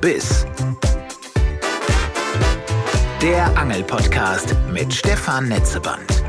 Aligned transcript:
Biss. 0.00 0.46
Der 3.20 3.58
Angelpodcast 3.58 4.56
mit 4.72 4.94
Stefan 4.94 5.48
Netzeband. 5.48 6.24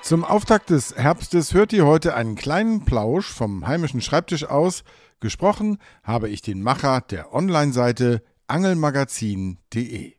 Zum 0.00 0.24
Auftakt 0.24 0.70
des 0.70 0.96
Herbstes 0.96 1.52
hört 1.52 1.74
ihr 1.74 1.84
heute 1.84 2.14
einen 2.14 2.36
kleinen 2.36 2.86
Plausch 2.86 3.26
vom 3.26 3.66
heimischen 3.66 4.00
Schreibtisch 4.00 4.44
aus. 4.44 4.82
Gesprochen 5.20 5.76
habe 6.02 6.30
ich 6.30 6.40
den 6.40 6.62
Macher 6.62 7.02
der 7.02 7.34
Online-Seite 7.34 8.22
angelmagazin.de. 8.46 10.14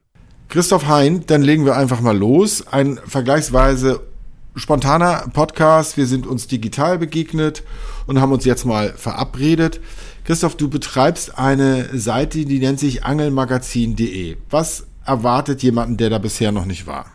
Christoph 0.50 0.86
Hein, 0.86 1.23
dann 1.26 1.41
legen 1.41 1.66
wir 1.66 1.76
einfach 1.76 2.02
mal 2.02 2.16
los. 2.16 2.68
Ein 2.68 3.00
vergleichsweise 3.08 4.12
spontaner 4.56 5.26
Podcast. 5.34 5.98
Wir 5.98 6.06
sind 6.06 6.27
uns 6.27 6.48
digital 6.48 6.98
begegnet 6.98 7.64
und 8.08 8.22
haben 8.22 8.32
uns 8.32 8.46
jetzt 8.46 8.66
mal 8.66 8.90
verabredet. 8.90 9.82
Christoph, 10.26 10.55
du 10.55 10.70
betreibst 10.70 11.38
eine 11.38 11.98
Seite, 11.98 12.46
die 12.46 12.60
nennt 12.60 12.80
sich 12.80 13.04
angelmagazin.de. 13.04 14.38
Was 14.50 14.88
erwartet 15.05 15.63
jemanden, 15.63 15.98
der 15.98 16.10
da 16.10 16.18
bisher 16.18 16.52
noch 16.52 16.66
nicht 16.66 16.88
war? 16.88 17.05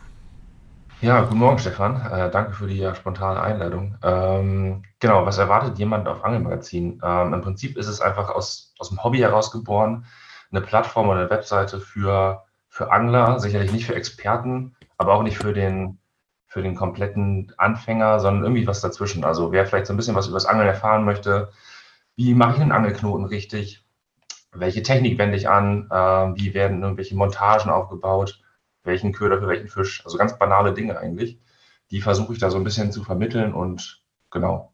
Ja, 1.01 1.21
guten 1.21 1.37
Morgen, 1.37 1.59
Stefan. 1.59 1.95
Äh, 2.11 2.29
danke 2.29 2.51
für 2.51 2.67
die 2.67 2.77
ja, 2.77 2.93
spontane 2.93 3.39
Einladung. 3.39 3.95
Ähm, 4.03 4.83
genau, 4.99 5.25
was 5.25 5.37
erwartet 5.37 5.79
jemand 5.79 6.09
auf 6.09 6.25
Angelmagazin? 6.25 7.01
Ähm, 7.01 7.33
Im 7.33 7.41
Prinzip 7.41 7.77
ist 7.77 7.87
es 7.87 8.01
einfach 8.01 8.29
aus, 8.29 8.73
aus 8.79 8.89
dem 8.89 9.01
Hobby 9.01 9.19
heraus 9.19 9.49
geboren, 9.49 10.05
eine 10.51 10.59
Plattform 10.59 11.07
oder 11.07 11.21
eine 11.21 11.29
Webseite 11.29 11.79
für, 11.79 12.43
für 12.67 12.91
Angler, 12.91 13.39
sicherlich 13.39 13.71
nicht 13.71 13.85
für 13.85 13.95
Experten, 13.95 14.75
aber 14.97 15.13
auch 15.13 15.23
nicht 15.23 15.37
für 15.37 15.53
den 15.53 15.98
für 16.49 16.63
den 16.63 16.75
kompletten 16.75 17.53
Anfänger, 17.57 18.19
sondern 18.19 18.43
irgendwie 18.43 18.67
was 18.67 18.81
dazwischen. 18.81 19.23
Also 19.23 19.51
wer 19.51 19.65
vielleicht 19.65 19.85
so 19.85 19.93
ein 19.93 19.97
bisschen 19.97 20.15
was 20.15 20.27
über 20.27 20.35
das 20.35 20.47
Angeln 20.47 20.67
erfahren 20.67 21.05
möchte, 21.05 21.51
wie 22.15 22.33
mache 22.33 22.55
ich 22.55 22.61
einen 22.61 22.71
Angelknoten 22.71 23.25
richtig? 23.25 23.85
Welche 24.51 24.81
Technik 24.81 25.19
wende 25.19 25.37
ich 25.37 25.47
an? 25.47 25.87
Äh, 25.91 25.95
wie 25.95 26.55
werden 26.55 26.81
irgendwelche 26.81 27.15
Montagen 27.15 27.69
aufgebaut? 27.69 28.41
Welchen 28.83 29.13
Köder 29.13 29.39
für 29.39 29.47
welchen 29.47 29.69
Fisch? 29.69 30.03
Also 30.03 30.17
ganz 30.17 30.37
banale 30.37 30.73
Dinge 30.73 30.97
eigentlich. 30.97 31.39
Die 31.91 32.01
versuche 32.01 32.33
ich 32.33 32.39
da 32.39 32.49
so 32.49 32.57
ein 32.57 32.63
bisschen 32.63 32.91
zu 32.91 33.03
vermitteln 33.03 33.53
und 33.53 34.01
genau 34.31 34.73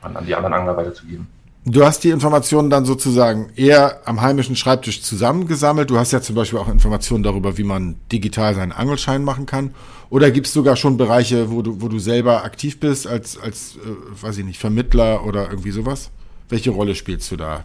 an, 0.00 0.16
an 0.16 0.26
die 0.26 0.34
anderen 0.34 0.54
Angler 0.54 0.76
weiterzugeben. 0.76 1.28
Du 1.64 1.84
hast 1.84 2.02
die 2.02 2.10
Informationen 2.10 2.70
dann 2.70 2.84
sozusagen 2.84 3.50
eher 3.54 4.00
am 4.04 4.20
heimischen 4.20 4.56
Schreibtisch 4.56 5.00
zusammengesammelt. 5.00 5.90
Du 5.90 5.96
hast 5.96 6.10
ja 6.10 6.20
zum 6.20 6.34
Beispiel 6.34 6.58
auch 6.58 6.66
Informationen 6.68 7.22
darüber, 7.22 7.56
wie 7.56 7.62
man 7.62 8.00
digital 8.10 8.56
seinen 8.56 8.72
Angelschein 8.72 9.22
machen 9.22 9.46
kann. 9.46 9.72
Oder 10.10 10.32
gibt 10.32 10.48
es 10.48 10.52
sogar 10.52 10.74
schon 10.74 10.96
Bereiche, 10.96 11.52
wo 11.52 11.62
du, 11.62 11.80
wo 11.80 11.86
du 11.86 12.00
selber 12.00 12.42
aktiv 12.42 12.80
bist 12.80 13.06
als, 13.06 13.38
als 13.38 13.76
äh, 13.76 14.22
weiß 14.22 14.38
ich 14.38 14.44
nicht, 14.44 14.58
Vermittler 14.58 15.24
oder 15.24 15.50
irgendwie 15.50 15.70
sowas? 15.70 16.10
Welche 16.48 16.72
Rolle 16.72 16.96
spielst 16.96 17.30
du 17.30 17.36
da? 17.36 17.64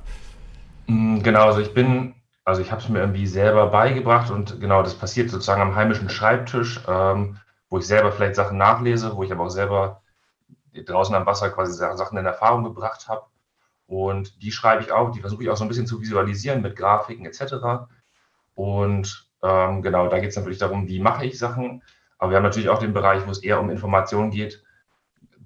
Mm, 0.86 1.24
genau, 1.24 1.48
also 1.48 1.62
ich 1.62 1.74
bin, 1.74 2.14
also 2.46 2.62
ich 2.62 2.72
habe 2.72 2.84
es 2.84 2.90
mir 2.90 3.00
irgendwie 3.00 3.26
selber 3.26 3.66
beigebracht 3.66 4.30
und 4.30 4.62
genau, 4.62 4.84
das 4.84 4.94
passiert 4.94 5.32
sozusagen 5.32 5.62
am 5.62 5.76
heimischen 5.76 6.10
Schreibtisch, 6.10 6.80
ähm, 6.88 7.38
wo 7.72 7.80
ich 7.80 7.88
selber 7.88 8.12
vielleicht 8.12 8.36
Sachen 8.36 8.60
nachlese, 8.60 9.16
wo 9.16 9.24
ich 9.24 9.32
aber 9.32 9.46
auch 9.46 9.50
selber 9.50 10.04
draußen 10.86 11.16
am 11.16 11.26
Wasser 11.26 11.50
quasi 11.50 11.74
Sachen 11.74 12.20
in 12.20 12.26
Erfahrung 12.28 12.64
gebracht 12.64 13.08
habe 13.08 13.24
und 13.88 14.42
die 14.44 14.52
schreibe 14.52 14.84
ich 14.84 14.92
auch, 14.92 15.12
die 15.12 15.22
versuche 15.22 15.44
ich 15.44 15.50
auch 15.50 15.56
so 15.56 15.64
ein 15.64 15.70
bisschen 15.70 15.88
zu 15.88 16.02
visualisieren 16.02 16.62
mit 16.62 16.76
Grafiken 16.76 17.26
etc. 17.26 17.88
Und 18.54 19.30
ähm, 19.42 19.82
genau, 19.82 20.10
da 20.10 20.20
geht 20.20 20.32
es 20.32 20.36
natürlich 20.36 20.58
darum, 20.58 20.88
wie 20.88 21.00
mache 21.00 21.26
ich 21.26 21.40
Sachen. 21.40 21.82
Aber 22.18 22.32
wir 22.32 22.38
haben 22.38 22.44
natürlich 22.44 22.70
auch 22.70 22.80
den 22.80 22.94
Bereich, 22.94 23.26
wo 23.26 23.32
es 23.32 23.40
eher 23.44 23.62
um 23.62 23.70
Informationen 23.70 24.30
geht. 24.30 24.64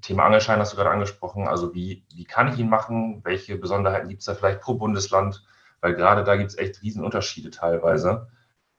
Thema 0.01 0.25
Angelschein 0.25 0.59
hast 0.59 0.73
du 0.73 0.77
gerade 0.77 0.89
angesprochen. 0.89 1.47
Also 1.47 1.75
wie, 1.75 2.03
wie 2.15 2.25
kann 2.25 2.51
ich 2.51 2.57
ihn 2.57 2.69
machen? 2.69 3.21
Welche 3.23 3.57
Besonderheiten 3.57 4.09
gibt 4.09 4.21
es 4.21 4.25
da 4.25 4.33
vielleicht 4.33 4.61
pro 4.61 4.73
Bundesland? 4.73 5.45
Weil 5.79 5.93
gerade 5.93 6.23
da 6.23 6.35
gibt 6.35 6.49
es 6.49 6.57
echt 6.57 6.81
Riesenunterschiede 6.81 7.51
teilweise. 7.51 8.27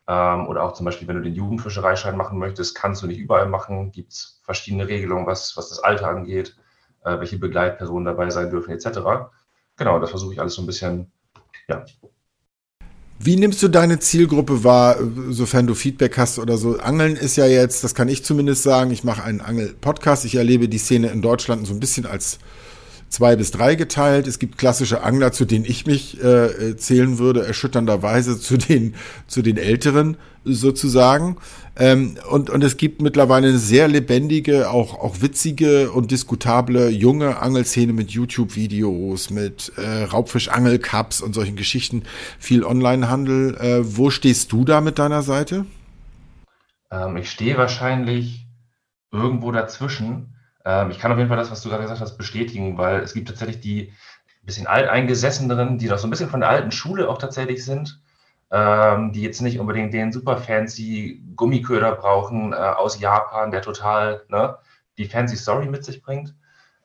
Ähm, 0.08 0.48
oder 0.48 0.64
auch 0.64 0.72
zum 0.72 0.86
Beispiel, 0.86 1.06
wenn 1.06 1.16
du 1.16 1.22
den 1.22 1.34
Jugendfischereischein 1.34 2.16
machen 2.16 2.38
möchtest, 2.38 2.74
kannst 2.74 3.02
du 3.02 3.06
nicht 3.06 3.18
überall 3.18 3.46
machen. 3.46 3.92
Gibt 3.92 4.12
es 4.12 4.40
verschiedene 4.42 4.88
Regelungen, 4.88 5.26
was, 5.26 5.56
was 5.56 5.68
das 5.68 5.78
Alter 5.78 6.08
angeht, 6.08 6.56
äh, 7.04 7.20
welche 7.20 7.38
Begleitpersonen 7.38 8.06
dabei 8.06 8.30
sein 8.30 8.50
dürfen, 8.50 8.72
etc 8.72 9.30
genau, 9.76 9.98
das 9.98 10.10
versuche 10.10 10.34
ich 10.34 10.40
alles 10.40 10.54
so 10.54 10.62
ein 10.62 10.66
bisschen, 10.66 11.12
ja. 11.68 11.84
Wie 13.24 13.36
nimmst 13.36 13.62
du 13.62 13.68
deine 13.68 14.00
Zielgruppe 14.00 14.64
wahr, 14.64 14.96
sofern 15.30 15.68
du 15.68 15.74
Feedback 15.74 16.18
hast 16.18 16.40
oder 16.40 16.56
so? 16.56 16.78
Angeln 16.78 17.14
ist 17.14 17.36
ja 17.36 17.46
jetzt, 17.46 17.84
das 17.84 17.94
kann 17.94 18.08
ich 18.08 18.24
zumindest 18.24 18.64
sagen, 18.64 18.90
ich 18.90 19.04
mache 19.04 19.22
einen 19.22 19.40
Angel-Podcast. 19.40 20.24
Ich 20.24 20.34
erlebe 20.34 20.68
die 20.68 20.78
Szene 20.78 21.08
in 21.08 21.22
Deutschland 21.22 21.64
so 21.64 21.72
ein 21.72 21.78
bisschen 21.78 22.04
als 22.04 22.40
zwei 23.12 23.36
bis 23.36 23.50
drei 23.50 23.74
geteilt. 23.74 24.26
Es 24.26 24.38
gibt 24.38 24.56
klassische 24.56 25.02
Angler, 25.02 25.32
zu 25.32 25.44
denen 25.44 25.66
ich 25.66 25.86
mich 25.86 26.22
äh, 26.24 26.76
zählen 26.76 27.18
würde, 27.18 27.44
erschütternderweise 27.44 28.40
zu 28.40 28.56
den, 28.56 28.94
zu 29.26 29.42
den 29.42 29.58
Älteren 29.58 30.16
sozusagen. 30.44 31.36
Ähm, 31.76 32.16
und, 32.30 32.48
und 32.48 32.64
es 32.64 32.78
gibt 32.78 33.02
mittlerweile 33.02 33.48
eine 33.48 33.58
sehr 33.58 33.86
lebendige, 33.86 34.70
auch, 34.70 34.98
auch 34.98 35.20
witzige 35.20 35.92
und 35.92 36.10
diskutable 36.10 36.88
junge 36.88 37.38
Angelszene 37.38 37.92
mit 37.92 38.10
YouTube-Videos, 38.10 39.28
mit 39.28 39.72
äh, 39.76 40.04
Raubfisch-Angel-Cups 40.04 41.20
und 41.20 41.34
solchen 41.34 41.56
Geschichten, 41.56 42.04
viel 42.38 42.64
Onlinehandel. 42.64 43.56
Äh, 43.56 43.96
wo 43.96 44.08
stehst 44.08 44.52
du 44.52 44.64
da 44.64 44.80
mit 44.80 44.98
deiner 44.98 45.22
Seite? 45.22 45.66
Ähm, 46.90 47.18
ich 47.18 47.30
stehe 47.30 47.58
wahrscheinlich 47.58 48.46
irgendwo 49.12 49.52
dazwischen. 49.52 50.31
Ähm, 50.64 50.90
ich 50.90 50.98
kann 50.98 51.12
auf 51.12 51.18
jeden 51.18 51.28
Fall 51.28 51.38
das, 51.38 51.50
was 51.50 51.62
du 51.62 51.68
gerade 51.68 51.82
gesagt 51.82 52.00
hast, 52.00 52.16
bestätigen, 52.16 52.78
weil 52.78 53.00
es 53.00 53.14
gibt 53.14 53.28
tatsächlich 53.28 53.60
die 53.60 53.92
bisschen 54.44 54.66
alteingesesseneren, 54.66 55.78
die 55.78 55.86
noch 55.88 55.98
so 55.98 56.08
ein 56.08 56.10
bisschen 56.10 56.28
von 56.28 56.40
der 56.40 56.48
alten 56.48 56.72
Schule 56.72 57.08
auch 57.08 57.18
tatsächlich 57.18 57.64
sind 57.64 58.02
ähm, 58.52 59.12
die 59.12 59.22
jetzt 59.22 59.40
nicht 59.40 59.58
unbedingt 59.58 59.94
den 59.94 60.12
super 60.12 60.36
fancy 60.36 61.22
Gummiköder 61.36 61.92
brauchen 61.92 62.52
äh, 62.52 62.56
aus 62.56 63.00
Japan, 63.00 63.50
der 63.50 63.62
total 63.62 64.24
ne, 64.28 64.58
die 64.98 65.06
fancy 65.06 65.36
Story 65.36 65.66
mit 65.66 65.84
sich 65.84 66.02
bringt. 66.02 66.34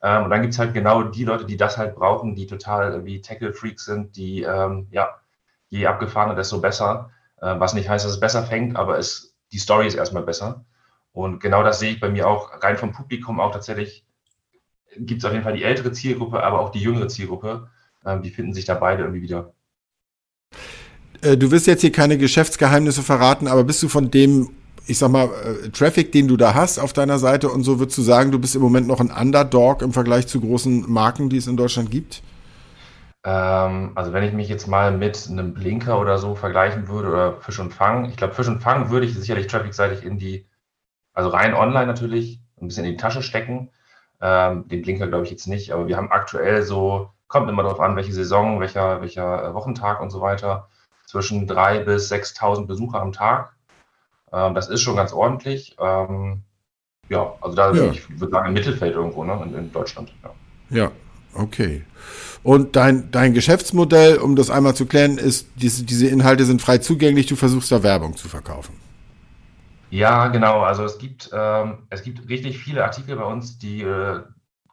Ähm, 0.02 0.24
und 0.24 0.30
dann 0.30 0.40
gibt 0.40 0.54
es 0.54 0.58
halt 0.58 0.72
genau 0.72 1.02
die 1.02 1.24
Leute, 1.24 1.44
die 1.44 1.58
das 1.58 1.76
halt 1.76 1.94
brauchen, 1.94 2.34
die 2.34 2.46
total 2.46 3.04
wie 3.04 3.20
Tackle-Freaks 3.20 3.84
sind, 3.84 4.16
die, 4.16 4.42
ähm, 4.42 4.88
ja, 4.90 5.20
je 5.68 5.86
abgefahrener, 5.86 6.34
desto 6.34 6.58
besser. 6.60 7.10
Äh, 7.40 7.60
was 7.60 7.74
nicht 7.74 7.88
heißt, 7.88 8.04
dass 8.04 8.12
es 8.12 8.20
besser 8.20 8.44
fängt, 8.44 8.76
aber 8.76 8.98
es, 8.98 9.36
die 9.52 9.58
Story 9.58 9.86
ist 9.86 9.94
erstmal 9.94 10.22
besser. 10.22 10.64
Und 11.18 11.40
genau 11.40 11.64
das 11.64 11.80
sehe 11.80 11.90
ich 11.90 11.98
bei 11.98 12.08
mir 12.08 12.28
auch, 12.28 12.62
rein 12.62 12.76
vom 12.76 12.92
Publikum 12.92 13.40
auch 13.40 13.50
tatsächlich, 13.50 14.04
gibt 14.96 15.18
es 15.18 15.24
auf 15.24 15.32
jeden 15.32 15.42
Fall 15.42 15.56
die 15.56 15.64
ältere 15.64 15.90
Zielgruppe, 15.90 16.44
aber 16.44 16.60
auch 16.60 16.70
die 16.70 16.78
jüngere 16.78 17.08
Zielgruppe. 17.08 17.68
Ähm, 18.06 18.22
die 18.22 18.30
finden 18.30 18.54
sich 18.54 18.66
da 18.66 18.74
beide 18.74 19.02
irgendwie 19.02 19.22
wieder. 19.22 19.52
Äh, 21.20 21.36
du 21.36 21.50
wirst 21.50 21.66
jetzt 21.66 21.80
hier 21.80 21.90
keine 21.90 22.18
Geschäftsgeheimnisse 22.18 23.02
verraten, 23.02 23.48
aber 23.48 23.64
bist 23.64 23.82
du 23.82 23.88
von 23.88 24.12
dem, 24.12 24.50
ich 24.86 24.98
sag 24.98 25.10
mal, 25.10 25.28
äh, 25.64 25.70
Traffic, 25.70 26.12
den 26.12 26.28
du 26.28 26.36
da 26.36 26.54
hast 26.54 26.78
auf 26.78 26.92
deiner 26.92 27.18
Seite 27.18 27.48
und 27.48 27.64
so, 27.64 27.80
würdest 27.80 27.98
du 27.98 28.02
sagen, 28.02 28.30
du 28.30 28.38
bist 28.38 28.54
im 28.54 28.62
Moment 28.62 28.86
noch 28.86 29.00
ein 29.00 29.10
Underdog 29.10 29.82
im 29.82 29.92
Vergleich 29.92 30.28
zu 30.28 30.40
großen 30.40 30.88
Marken, 30.88 31.30
die 31.30 31.38
es 31.38 31.48
in 31.48 31.56
Deutschland 31.56 31.90
gibt? 31.90 32.22
Ähm, 33.24 33.90
also 33.96 34.12
wenn 34.12 34.22
ich 34.22 34.34
mich 34.34 34.48
jetzt 34.48 34.68
mal 34.68 34.96
mit 34.96 35.26
einem 35.28 35.52
Blinker 35.52 36.00
oder 36.00 36.16
so 36.18 36.36
vergleichen 36.36 36.86
würde 36.86 37.08
oder 37.08 37.40
Fisch 37.40 37.58
und 37.58 37.74
Fang, 37.74 38.04
ich 38.08 38.16
glaube, 38.16 38.34
Fisch 38.34 38.46
und 38.46 38.62
Fang 38.62 38.90
würde 38.90 39.06
ich 39.06 39.18
sicherlich 39.18 39.48
trafficseitig 39.48 40.04
in 40.04 40.20
die, 40.20 40.46
also 41.18 41.30
rein 41.30 41.52
online 41.52 41.86
natürlich, 41.86 42.38
ein 42.60 42.68
bisschen 42.68 42.84
in 42.84 42.92
die 42.92 42.96
Tasche 42.96 43.22
stecken. 43.22 43.70
Ähm, 44.20 44.68
den 44.68 44.82
Blinker 44.82 45.08
glaube 45.08 45.24
ich 45.24 45.32
jetzt 45.32 45.48
nicht, 45.48 45.72
aber 45.72 45.88
wir 45.88 45.96
haben 45.96 46.12
aktuell 46.12 46.62
so, 46.62 47.10
kommt 47.26 47.50
immer 47.50 47.64
darauf 47.64 47.80
an, 47.80 47.96
welche 47.96 48.12
Saison, 48.12 48.60
welcher, 48.60 49.00
welcher 49.00 49.52
Wochentag 49.52 50.00
und 50.00 50.10
so 50.10 50.20
weiter 50.20 50.68
zwischen 51.06 51.48
3.000 51.48 51.80
bis 51.80 52.12
6.000 52.12 52.66
Besucher 52.66 53.02
am 53.02 53.10
Tag. 53.10 53.52
Ähm, 54.32 54.54
das 54.54 54.68
ist 54.68 54.80
schon 54.80 54.94
ganz 54.94 55.12
ordentlich. 55.12 55.76
Ähm, 55.80 56.42
ja, 57.08 57.34
also 57.40 57.56
da 57.56 57.72
ja. 57.72 57.90
ich 57.90 58.08
würde 58.20 58.30
sagen 58.30 58.46
im 58.46 58.52
Mittelfeld 58.52 58.94
irgendwo 58.94 59.24
ne, 59.24 59.40
in, 59.44 59.54
in 59.56 59.72
Deutschland. 59.72 60.12
Ja. 60.22 60.30
ja, 60.70 60.92
okay. 61.34 61.82
Und 62.44 62.76
dein, 62.76 63.10
dein 63.10 63.34
Geschäftsmodell, 63.34 64.18
um 64.18 64.36
das 64.36 64.50
einmal 64.50 64.76
zu 64.76 64.86
klären, 64.86 65.18
ist, 65.18 65.48
diese, 65.56 65.82
diese 65.82 66.06
Inhalte 66.06 66.44
sind 66.44 66.62
frei 66.62 66.78
zugänglich, 66.78 67.26
du 67.26 67.34
versuchst 67.34 67.72
da 67.72 67.82
Werbung 67.82 68.16
zu 68.16 68.28
verkaufen. 68.28 68.87
Ja, 69.90 70.28
genau. 70.28 70.60
Also 70.60 70.84
es 70.84 70.98
gibt, 70.98 71.30
ähm, 71.32 71.86
es 71.90 72.02
gibt 72.02 72.28
richtig 72.28 72.58
viele 72.58 72.84
Artikel 72.84 73.16
bei 73.16 73.24
uns, 73.24 73.58
die 73.58 73.82
äh, 73.82 74.22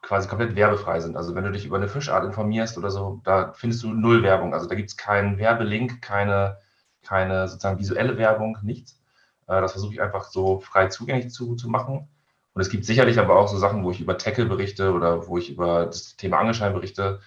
quasi 0.02 0.28
komplett 0.28 0.54
werbefrei 0.56 1.00
sind. 1.00 1.16
Also 1.16 1.34
wenn 1.34 1.44
du 1.44 1.52
dich 1.52 1.64
über 1.64 1.76
eine 1.76 1.88
Fischart 1.88 2.24
informierst 2.24 2.76
oder 2.76 2.90
so, 2.90 3.20
da 3.24 3.52
findest 3.54 3.82
du 3.82 3.92
null 3.94 4.22
Werbung. 4.22 4.52
Also 4.52 4.68
da 4.68 4.74
gibt 4.74 4.90
es 4.90 4.96
keinen 4.96 5.38
Werbelink, 5.38 6.02
keine, 6.02 6.58
keine 7.02 7.48
sozusagen 7.48 7.78
visuelle 7.78 8.18
Werbung, 8.18 8.58
nichts. 8.62 9.00
Äh, 9.46 9.60
das 9.62 9.72
versuche 9.72 9.94
ich 9.94 10.02
einfach 10.02 10.24
so 10.24 10.60
frei 10.60 10.88
zugänglich 10.88 11.32
zu, 11.32 11.56
zu 11.56 11.68
machen. 11.70 12.08
Und 12.52 12.60
es 12.62 12.68
gibt 12.70 12.84
sicherlich 12.84 13.18
aber 13.18 13.36
auch 13.36 13.48
so 13.48 13.56
Sachen, 13.58 13.84
wo 13.84 13.90
ich 13.90 14.00
über 14.00 14.18
Tackle 14.18 14.46
berichte 14.46 14.92
oder 14.92 15.26
wo 15.28 15.38
ich 15.38 15.50
über 15.50 15.86
das 15.86 16.16
Thema 16.16 16.38
Angelschein 16.38 16.72
berichte, 16.74 17.20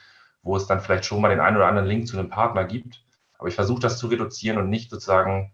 wo 0.44 0.56
es 0.56 0.68
dann 0.68 0.80
vielleicht 0.82 1.06
schon 1.06 1.22
mal 1.22 1.30
den 1.30 1.40
einen 1.40 1.58
oder 1.58 1.68
anderen 1.68 1.88
Link 1.88 2.08
zu 2.08 2.18
einem 2.18 2.30
Partner 2.30 2.66
gibt. 2.66 3.04
Aber 3.38 3.48
ich 3.48 3.56
versuche 3.56 3.82
das 3.82 3.98
zu 3.98 4.08
reduzieren 4.08 4.58
und 4.60 4.70
nicht 4.70 4.92
sozusagen 4.92 5.54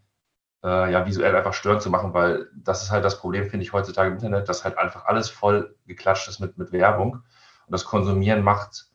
äh, 0.66 0.92
ja, 0.92 1.06
visuell 1.06 1.36
einfach 1.36 1.54
störend 1.54 1.84
zu 1.84 1.92
machen, 1.92 2.14
weil 2.14 2.48
das 2.56 2.82
ist 2.82 2.92
halt 2.92 3.06
das 3.06 3.20
Problem, 3.20 3.50
finde 3.50 3.64
ich, 3.64 3.72
heutzutage 3.72 4.10
im 4.10 4.16
Internet, 4.16 4.50
dass 4.50 4.64
halt 4.64 4.78
einfach 4.78 5.06
alles 5.06 5.30
voll 5.30 5.76
geklatscht 5.86 6.28
ist 6.28 6.40
mit, 6.40 6.58
mit 6.58 6.72
Werbung. 6.72 7.14
Und 7.14 7.72
das 7.72 7.86
Konsumieren 7.86 8.44
macht 8.44 8.88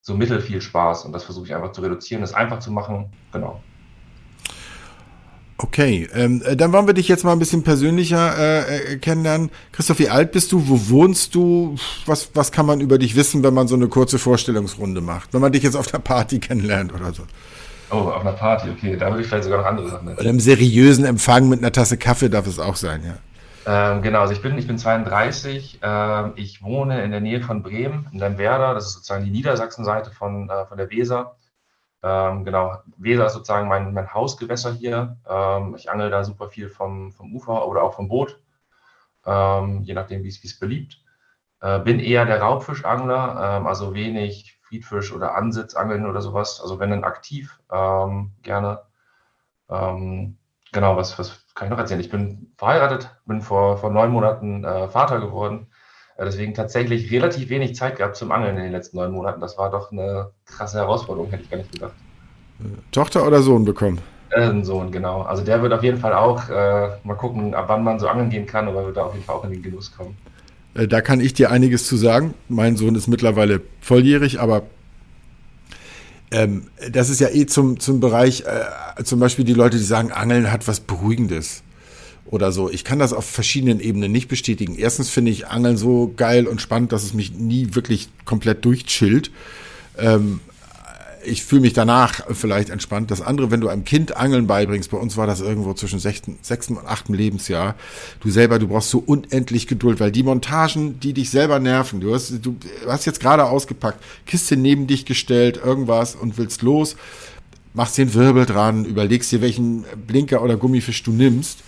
so 0.00 0.14
mittel 0.14 0.40
viel 0.40 0.60
Spaß. 0.60 1.04
Und 1.04 1.12
das 1.12 1.22
versuche 1.22 1.46
ich 1.46 1.54
einfach 1.54 1.72
zu 1.72 1.82
reduzieren, 1.82 2.20
das 2.20 2.34
einfach 2.34 2.58
zu 2.58 2.72
machen. 2.72 3.12
Genau. 3.32 3.62
Okay, 5.56 6.08
ähm, 6.12 6.42
äh, 6.44 6.56
dann 6.56 6.72
wollen 6.72 6.88
wir 6.88 6.94
dich 6.94 7.06
jetzt 7.06 7.24
mal 7.24 7.32
ein 7.32 7.38
bisschen 7.38 7.62
persönlicher 7.62 8.36
äh, 8.36 8.94
äh, 8.94 8.96
kennenlernen. 8.98 9.50
Christoph, 9.70 10.00
wie 10.00 10.08
alt 10.10 10.32
bist 10.32 10.50
du? 10.50 10.68
Wo 10.68 10.90
wohnst 10.90 11.34
du? 11.36 11.76
Was, 12.06 12.30
was 12.34 12.50
kann 12.50 12.66
man 12.66 12.80
über 12.80 12.98
dich 12.98 13.14
wissen, 13.14 13.44
wenn 13.44 13.54
man 13.54 13.68
so 13.68 13.76
eine 13.76 13.86
kurze 13.86 14.18
Vorstellungsrunde 14.18 15.00
macht? 15.00 15.32
Wenn 15.32 15.40
man 15.40 15.52
dich 15.52 15.62
jetzt 15.62 15.76
auf 15.76 15.86
der 15.86 16.00
Party 16.00 16.40
kennenlernt 16.40 16.92
oder 16.92 17.14
so? 17.14 17.22
Oh, 17.94 18.08
auf 18.08 18.22
einer 18.22 18.32
Party, 18.32 18.70
okay. 18.70 18.96
Da 18.96 19.10
würde 19.10 19.22
ich 19.22 19.28
vielleicht 19.28 19.44
sogar 19.44 19.60
noch 19.60 19.66
andere 19.66 19.88
Sachen 19.88 20.08
Oder 20.08 20.30
im 20.30 20.40
seriösen 20.40 21.04
Empfang 21.04 21.48
mit 21.48 21.60
einer 21.60 21.70
Tasse 21.70 21.96
Kaffee 21.96 22.28
darf 22.28 22.46
es 22.46 22.58
auch 22.58 22.76
sein, 22.76 23.04
ja. 23.04 23.14
Ähm, 23.66 24.02
genau, 24.02 24.20
also 24.20 24.32
ich 24.32 24.42
bin, 24.42 24.58
ich 24.58 24.66
bin 24.66 24.76
32. 24.76 25.78
Ähm, 25.80 26.32
ich 26.36 26.62
wohne 26.62 27.02
in 27.02 27.12
der 27.12 27.20
Nähe 27.20 27.40
von 27.40 27.62
Bremen, 27.62 28.08
in 28.12 28.18
Lemwerder. 28.18 28.74
Das 28.74 28.86
ist 28.86 28.94
sozusagen 28.94 29.24
die 29.24 29.30
Niedersachsenseite 29.30 30.10
von, 30.10 30.50
äh, 30.50 30.66
von 30.66 30.76
der 30.76 30.90
Weser. 30.90 31.36
Ähm, 32.02 32.44
genau, 32.44 32.78
Weser 32.98 33.26
ist 33.26 33.32
sozusagen 33.32 33.68
mein, 33.68 33.94
mein 33.94 34.12
Hausgewässer 34.12 34.72
hier. 34.72 35.16
Ähm, 35.28 35.74
ich 35.76 35.90
angel 35.90 36.10
da 36.10 36.24
super 36.24 36.48
viel 36.48 36.68
vom, 36.68 37.12
vom 37.12 37.34
Ufer 37.34 37.66
oder 37.66 37.82
auch 37.82 37.94
vom 37.94 38.08
Boot, 38.08 38.38
ähm, 39.24 39.82
je 39.84 39.94
nachdem, 39.94 40.24
wie 40.24 40.28
es 40.28 40.58
beliebt. 40.58 41.00
Äh, 41.62 41.78
bin 41.78 42.00
eher 42.00 42.26
der 42.26 42.42
Raubfischangler, 42.42 43.58
ähm, 43.58 43.66
also 43.66 43.94
wenig 43.94 44.53
Friedfisch 44.68 45.12
oder 45.12 45.34
Ansitzangeln 45.34 46.06
oder 46.06 46.20
sowas. 46.20 46.60
Also 46.60 46.78
wenn 46.78 46.90
dann 46.90 47.04
aktiv, 47.04 47.58
ähm, 47.72 48.32
gerne. 48.42 48.80
Ähm, 49.70 50.36
genau, 50.72 50.96
was, 50.96 51.18
was 51.18 51.44
kann 51.54 51.66
ich 51.66 51.70
noch 51.70 51.78
erzählen? 51.78 52.00
Ich 52.00 52.10
bin 52.10 52.52
verheiratet, 52.56 53.10
bin 53.26 53.40
vor, 53.40 53.78
vor 53.78 53.90
neun 53.90 54.10
Monaten 54.10 54.64
äh, 54.64 54.88
Vater 54.88 55.20
geworden 55.20 55.68
deswegen 56.18 56.54
tatsächlich 56.54 57.10
relativ 57.10 57.48
wenig 57.48 57.74
Zeit 57.74 57.96
gehabt 57.96 58.16
zum 58.16 58.30
Angeln 58.30 58.56
in 58.56 58.62
den 58.62 58.72
letzten 58.72 58.98
neun 58.98 59.12
Monaten. 59.12 59.40
Das 59.40 59.58
war 59.58 59.70
doch 59.70 59.90
eine 59.90 60.30
krasse 60.46 60.78
Herausforderung, 60.78 61.30
hätte 61.30 61.42
ich 61.42 61.50
gar 61.50 61.56
nicht 61.56 61.72
gedacht. 61.72 61.92
Tochter 62.92 63.26
oder 63.26 63.42
Sohn 63.42 63.64
bekommen? 63.64 64.00
Äh, 64.30 64.42
ein 64.42 64.64
Sohn, 64.64 64.92
genau. 64.92 65.22
Also 65.22 65.44
der 65.44 65.60
wird 65.62 65.72
auf 65.72 65.82
jeden 65.82 65.98
Fall 65.98 66.14
auch 66.14 66.48
äh, 66.48 66.90
mal 67.02 67.16
gucken, 67.16 67.54
ab 67.54 67.64
wann 67.68 67.82
man 67.82 67.98
so 67.98 68.08
angeln 68.08 68.30
gehen 68.30 68.46
kann, 68.46 68.68
aber 68.68 68.86
wird 68.86 68.96
da 68.96 69.04
auf 69.04 69.14
jeden 69.14 69.24
Fall 69.24 69.36
auch 69.36 69.44
in 69.44 69.50
den 69.50 69.62
Genuss 69.62 69.94
kommen. 69.94 70.16
Äh, 70.74 70.88
da 70.88 71.00
kann 71.00 71.20
ich 71.20 71.34
dir 71.34 71.50
einiges 71.50 71.86
zu 71.86 71.96
sagen. 71.96 72.34
Mein 72.48 72.76
Sohn 72.76 72.94
ist 72.94 73.06
mittlerweile 73.06 73.60
volljährig, 73.80 74.40
aber 74.40 74.66
ähm, 76.30 76.64
das 76.90 77.10
ist 77.10 77.20
ja 77.20 77.28
eh 77.28 77.46
zum, 77.46 77.78
zum 77.78 78.00
Bereich, 78.00 78.42
äh, 78.42 79.04
zum 79.04 79.20
Beispiel 79.20 79.44
die 79.44 79.54
Leute, 79.54 79.78
die 79.78 79.84
sagen, 79.84 80.12
Angeln 80.12 80.50
hat 80.50 80.66
was 80.66 80.80
Beruhigendes 80.80 81.62
oder 82.26 82.50
so. 82.50 82.70
Ich 82.70 82.84
kann 82.84 82.98
das 82.98 83.12
auf 83.12 83.24
verschiedenen 83.24 83.80
Ebenen 83.80 84.10
nicht 84.10 84.28
bestätigen. 84.28 84.74
Erstens 84.76 85.10
finde 85.10 85.30
ich 85.30 85.46
Angeln 85.46 85.76
so 85.76 86.12
geil 86.16 86.46
und 86.46 86.60
spannend, 86.60 86.92
dass 86.92 87.04
es 87.04 87.14
mich 87.14 87.32
nie 87.32 87.74
wirklich 87.74 88.08
komplett 88.24 88.64
durchchillt. 88.64 89.30
Ähm, 89.98 90.40
ich 91.24 91.44
fühle 91.44 91.62
mich 91.62 91.72
danach 91.72 92.20
vielleicht 92.30 92.70
entspannt. 92.70 93.10
Das 93.10 93.20
andere, 93.20 93.50
wenn 93.50 93.60
du 93.60 93.68
einem 93.68 93.84
Kind 93.84 94.16
Angeln 94.16 94.46
beibringst, 94.46 94.90
bei 94.90 94.96
uns 94.96 95.16
war 95.16 95.26
das 95.26 95.40
irgendwo 95.40 95.74
zwischen 95.74 95.98
sechsten, 95.98 96.38
und 96.76 96.86
achten 96.86 97.14
Lebensjahr. 97.14 97.74
Du 98.20 98.30
selber, 98.30 98.58
du 98.58 98.68
brauchst 98.68 98.90
so 98.90 98.98
unendlich 98.98 99.66
Geduld, 99.66 100.00
weil 100.00 100.12
die 100.12 100.22
Montagen, 100.22 101.00
die 101.00 101.12
dich 101.12 101.30
selber 101.30 101.58
nerven, 101.58 102.00
du 102.00 102.14
hast, 102.14 102.32
du 102.42 102.56
hast 102.86 103.06
jetzt 103.06 103.20
gerade 103.20 103.44
ausgepackt, 103.44 104.02
Kiste 104.26 104.56
neben 104.56 104.86
dich 104.86 105.04
gestellt, 105.04 105.60
irgendwas 105.62 106.14
und 106.14 106.38
willst 106.38 106.62
los, 106.62 106.96
machst 107.72 107.98
den 107.98 108.14
Wirbel 108.14 108.46
dran, 108.46 108.84
überlegst 108.84 109.32
dir, 109.32 109.40
welchen 109.40 109.84
Blinker 110.06 110.42
oder 110.42 110.56
Gummifisch 110.56 111.02
du 111.02 111.12
nimmst 111.12 111.60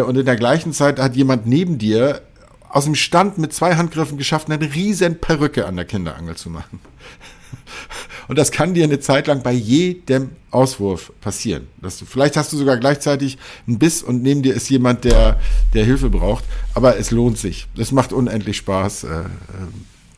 und 0.00 0.16
in 0.16 0.24
der 0.24 0.36
gleichen 0.36 0.72
Zeit 0.72 0.98
hat 0.98 1.16
jemand 1.16 1.46
neben 1.46 1.76
dir 1.76 2.22
aus 2.70 2.84
dem 2.84 2.94
Stand 2.94 3.36
mit 3.36 3.52
zwei 3.52 3.76
Handgriffen 3.76 4.16
geschafft, 4.16 4.50
eine 4.50 4.74
riesen 4.74 5.18
Perücke 5.18 5.66
an 5.66 5.76
der 5.76 5.84
Kinderangel 5.84 6.36
zu 6.36 6.48
machen. 6.48 6.80
Und 8.28 8.38
das 8.38 8.50
kann 8.50 8.74
dir 8.74 8.84
eine 8.84 9.00
Zeit 9.00 9.26
lang 9.26 9.42
bei 9.42 9.52
jedem 9.52 10.30
Auswurf 10.50 11.12
passieren. 11.20 11.68
Dass 11.80 11.98
du, 11.98 12.04
vielleicht 12.04 12.36
hast 12.36 12.52
du 12.52 12.56
sogar 12.56 12.76
gleichzeitig 12.76 13.38
einen 13.66 13.78
Biss 13.78 14.02
und 14.02 14.22
neben 14.22 14.42
dir 14.42 14.54
ist 14.54 14.68
jemand, 14.70 15.04
der, 15.04 15.40
der 15.74 15.84
Hilfe 15.84 16.10
braucht. 16.10 16.44
Aber 16.74 16.98
es 16.98 17.10
lohnt 17.10 17.38
sich. 17.38 17.66
Es 17.76 17.92
macht 17.92 18.12
unendlich 18.12 18.56
Spaß, 18.58 19.04
äh, 19.04 19.08
äh 19.08 19.22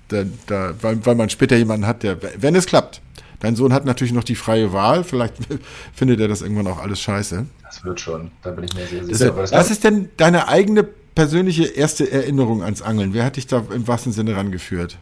da, 0.08 0.24
da, 0.46 0.74
weil, 0.82 1.04
weil 1.06 1.14
man 1.14 1.30
später 1.30 1.56
jemanden 1.56 1.86
hat, 1.86 2.02
der, 2.02 2.18
wenn 2.38 2.54
es 2.54 2.66
klappt. 2.66 3.00
Dein 3.40 3.56
Sohn 3.56 3.72
hat 3.72 3.84
natürlich 3.84 4.12
noch 4.12 4.24
die 4.24 4.34
freie 4.34 4.72
Wahl. 4.72 5.04
Vielleicht 5.04 5.34
findet 5.94 6.20
er 6.20 6.28
das 6.28 6.42
irgendwann 6.42 6.66
auch 6.66 6.78
alles 6.78 7.00
scheiße. 7.00 7.46
Das 7.62 7.84
wird 7.84 8.00
schon, 8.00 8.30
da 8.42 8.50
bin 8.50 8.64
ich 8.64 8.74
mir 8.74 8.86
sehr 8.86 9.04
sicher. 9.04 9.30
Das, 9.32 9.52
was 9.52 9.70
ist 9.70 9.84
denn 9.84 10.10
deine 10.16 10.48
eigene 10.48 10.82
persönliche 10.82 11.64
erste 11.64 12.10
Erinnerung 12.10 12.62
ans 12.62 12.82
Angeln? 12.82 13.14
Wer 13.14 13.24
hat 13.24 13.36
dich 13.36 13.46
da 13.46 13.64
im 13.74 13.86
wahrsten 13.86 14.12
Sinne 14.12 14.36
rangeführt? 14.36 14.98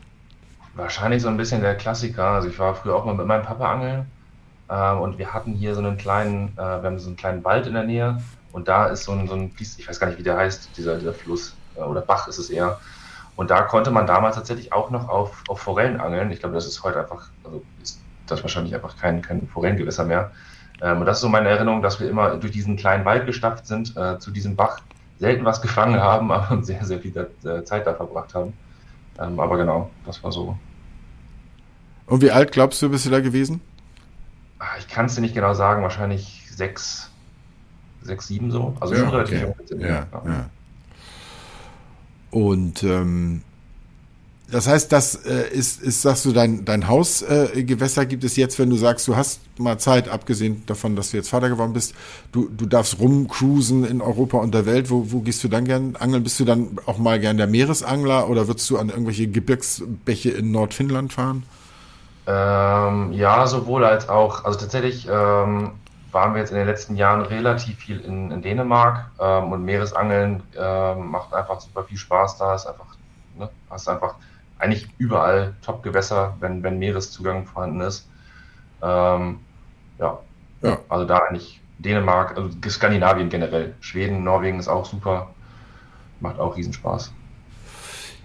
Wahrscheinlich 0.74 1.22
so 1.22 1.28
ein 1.28 1.36
bisschen 1.36 1.60
der 1.60 1.74
Klassiker. 1.76 2.24
Also 2.24 2.48
ich 2.48 2.58
war 2.58 2.74
früher 2.74 2.96
auch 2.96 3.04
mal 3.04 3.14
mit 3.14 3.26
meinem 3.26 3.44
Papa 3.44 3.72
angeln 3.72 4.06
ähm, 4.70 5.00
und 5.00 5.18
wir 5.18 5.32
hatten 5.34 5.52
hier 5.52 5.74
so 5.74 5.80
einen 5.80 5.98
kleinen, 5.98 6.48
äh, 6.56 6.60
wir 6.60 6.84
haben 6.84 6.98
so 6.98 7.08
einen 7.08 7.16
kleinen 7.16 7.44
Wald 7.44 7.66
in 7.66 7.74
der 7.74 7.84
Nähe 7.84 8.22
und 8.52 8.68
da 8.68 8.86
ist 8.86 9.04
so 9.04 9.12
ein, 9.12 9.28
so 9.28 9.34
ein 9.34 9.52
ich 9.58 9.88
weiß 9.88 10.00
gar 10.00 10.06
nicht, 10.06 10.18
wie 10.18 10.22
der 10.22 10.36
heißt, 10.36 10.76
dieser, 10.76 10.98
dieser 10.98 11.12
Fluss 11.12 11.54
äh, 11.76 11.80
oder 11.80 12.00
Bach 12.00 12.28
ist 12.28 12.38
es 12.38 12.50
eher. 12.50 12.78
Und 13.36 13.50
da 13.50 13.62
konnte 13.62 13.90
man 13.90 14.06
damals 14.06 14.36
tatsächlich 14.36 14.72
auch 14.72 14.90
noch 14.90 15.08
auf, 15.08 15.42
auf 15.48 15.60
Forellen 15.60 16.00
angeln. 16.00 16.30
Ich 16.30 16.40
glaube, 16.40 16.54
das 16.54 16.66
ist 16.66 16.82
heute 16.82 17.00
einfach, 17.00 17.28
also 17.44 17.62
ist 17.82 18.00
das 18.26 18.42
wahrscheinlich 18.42 18.74
einfach 18.74 18.96
kein, 18.96 19.22
kein 19.22 19.46
Forellengewässer 19.48 20.04
mehr. 20.04 20.32
Ähm, 20.80 21.00
und 21.00 21.06
das 21.06 21.18
ist 21.18 21.22
so 21.22 21.28
meine 21.28 21.48
Erinnerung, 21.48 21.82
dass 21.82 22.00
wir 22.00 22.08
immer 22.08 22.36
durch 22.36 22.52
diesen 22.52 22.76
kleinen 22.76 23.04
Wald 23.04 23.26
gestapft 23.26 23.66
sind, 23.66 23.96
äh, 23.96 24.18
zu 24.18 24.30
diesem 24.30 24.56
Bach, 24.56 24.80
selten 25.18 25.44
was 25.44 25.62
gefangen 25.62 26.00
haben, 26.00 26.30
aber 26.32 26.62
sehr, 26.62 26.84
sehr 26.84 26.98
viel 27.00 27.16
äh, 27.16 27.64
Zeit 27.64 27.86
da 27.86 27.94
verbracht 27.94 28.34
haben. 28.34 28.52
Ähm, 29.18 29.38
aber 29.40 29.56
genau, 29.56 29.90
das 30.06 30.22
war 30.22 30.32
so. 30.32 30.56
Und 32.06 32.22
wie 32.22 32.30
alt 32.30 32.52
glaubst 32.52 32.80
du, 32.82 32.90
bist 32.90 33.06
du 33.06 33.10
da 33.10 33.20
gewesen? 33.20 33.60
Ach, 34.58 34.78
ich 34.78 34.88
kann 34.88 35.06
es 35.06 35.14
dir 35.14 35.20
nicht 35.20 35.34
genau 35.34 35.54
sagen, 35.54 35.82
wahrscheinlich 35.82 36.46
sechs, 36.50 37.10
sechs, 38.02 38.28
sieben 38.28 38.50
so. 38.50 38.76
Also 38.80 38.94
ja, 38.94 39.00
schon 39.00 39.10
relativ 39.10 39.42
okay. 39.42 39.54
jung. 39.70 39.80
Ja. 39.80 40.06
ja. 40.24 40.50
Und 42.30 42.82
ähm, 42.82 43.42
das 44.52 44.68
heißt, 44.68 44.92
das 44.92 45.14
äh, 45.24 45.48
ist, 45.48 45.80
ist, 45.80 46.02
sagst 46.02 46.26
du, 46.26 46.32
dein, 46.32 46.66
dein 46.66 46.86
Hausgewässer 46.86 48.02
äh, 48.02 48.06
gibt 48.06 48.22
es 48.22 48.36
jetzt, 48.36 48.58
wenn 48.58 48.68
du 48.68 48.76
sagst, 48.76 49.08
du 49.08 49.16
hast 49.16 49.40
mal 49.58 49.78
Zeit, 49.78 50.10
abgesehen 50.10 50.62
davon, 50.66 50.94
dass 50.94 51.10
du 51.10 51.16
jetzt 51.16 51.30
Vater 51.30 51.48
geworden 51.48 51.72
bist, 51.72 51.94
du, 52.32 52.50
du 52.50 52.66
darfst 52.66 53.00
rumcruisen 53.00 53.86
in 53.86 54.02
Europa 54.02 54.36
und 54.36 54.52
der 54.52 54.66
Welt. 54.66 54.90
Wo, 54.90 55.10
wo 55.10 55.20
gehst 55.20 55.42
du 55.42 55.48
dann 55.48 55.64
gern 55.64 55.96
angeln? 55.96 56.22
Bist 56.22 56.38
du 56.38 56.44
dann 56.44 56.76
auch 56.84 56.98
mal 56.98 57.18
gern 57.18 57.38
der 57.38 57.46
Meeresangler 57.46 58.28
oder 58.28 58.46
würdest 58.46 58.68
du 58.68 58.76
an 58.76 58.90
irgendwelche 58.90 59.26
Gebirgsbäche 59.26 60.30
in 60.30 60.50
Nordfinnland 60.50 61.14
fahren? 61.14 61.44
Ähm, 62.26 63.12
ja, 63.14 63.46
sowohl 63.46 63.86
als 63.86 64.10
auch. 64.10 64.44
Also 64.44 64.58
tatsächlich 64.58 65.08
ähm, 65.10 65.70
waren 66.10 66.34
wir 66.34 66.40
jetzt 66.40 66.50
in 66.50 66.58
den 66.58 66.66
letzten 66.66 66.96
Jahren 66.96 67.22
relativ 67.22 67.78
viel 67.78 68.00
in, 68.00 68.30
in 68.30 68.42
Dänemark 68.42 69.06
ähm, 69.18 69.50
und 69.50 69.64
Meeresangeln 69.64 70.42
ähm, 70.58 71.10
macht 71.10 71.32
einfach 71.32 71.58
super 71.62 71.84
viel 71.84 71.96
Spaß 71.96 72.36
da. 72.36 72.54
Ist 72.54 72.66
einfach, 72.66 72.96
ne, 73.38 73.48
hast 73.70 73.88
einfach 73.88 74.16
eigentlich 74.62 74.88
überall 74.98 75.54
Top-Gewässer, 75.62 76.36
wenn, 76.40 76.62
wenn 76.62 76.78
Meereszugang 76.78 77.46
vorhanden 77.46 77.80
ist. 77.80 78.08
Ähm, 78.80 79.40
ja. 79.98 80.20
ja, 80.62 80.78
also 80.88 81.04
da 81.04 81.18
eigentlich 81.18 81.60
Dänemark, 81.78 82.36
also 82.36 82.50
Skandinavien 82.68 83.28
generell. 83.28 83.74
Schweden, 83.80 84.22
Norwegen 84.22 84.60
ist 84.60 84.68
auch 84.68 84.84
super. 84.84 85.30
Macht 86.20 86.38
auch 86.38 86.56
Riesenspaß. 86.56 87.12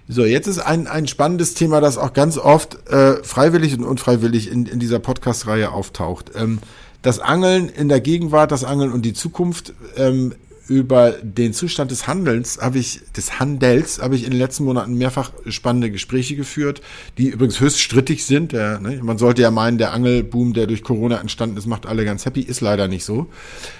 So, 0.07 0.23
jetzt 0.23 0.47
ist 0.47 0.59
ein, 0.59 0.87
ein 0.87 1.07
spannendes 1.07 1.55
Thema, 1.55 1.81
das 1.81 1.97
auch 1.97 2.13
ganz 2.13 2.37
oft 2.37 2.87
äh, 2.87 3.21
freiwillig 3.23 3.77
und 3.77 3.83
unfreiwillig 3.83 4.49
in, 4.49 4.65
in 4.67 4.79
dieser 4.79 4.99
Podcast-Reihe 4.99 5.71
auftaucht. 5.71 6.31
Ähm, 6.35 6.59
das 7.01 7.19
Angeln 7.19 7.67
in 7.67 7.89
der 7.89 7.99
Gegenwart, 7.99 8.51
das 8.51 8.63
Angeln 8.63 8.91
und 8.91 9.01
die 9.01 9.13
Zukunft. 9.13 9.73
Ähm, 9.97 10.35
über 10.67 11.11
den 11.21 11.53
Zustand 11.53 11.91
des 11.91 12.07
Handelns 12.07 12.59
habe 12.61 12.77
ich, 12.79 13.01
des 13.15 13.39
Handels 13.39 13.99
habe 14.01 14.15
ich 14.15 14.23
in 14.23 14.31
den 14.31 14.39
letzten 14.39 14.65
Monaten 14.65 14.95
mehrfach 14.95 15.31
spannende 15.47 15.91
Gespräche 15.91 16.35
geführt, 16.35 16.81
die 17.17 17.29
übrigens 17.29 17.59
höchst 17.59 17.79
strittig 17.79 18.25
sind. 18.25 18.51
Der, 18.51 18.79
ne, 18.79 18.99
man 19.01 19.17
sollte 19.17 19.41
ja 19.41 19.51
meinen, 19.51 19.77
der 19.77 19.93
Angelboom, 19.93 20.53
der 20.53 20.67
durch 20.67 20.83
Corona 20.83 21.19
entstanden 21.19 21.57
ist, 21.57 21.67
macht 21.67 21.85
alle 21.85 22.05
ganz 22.05 22.25
happy, 22.25 22.41
ist 22.41 22.61
leider 22.61 22.87
nicht 22.87 23.05
so. 23.05 23.27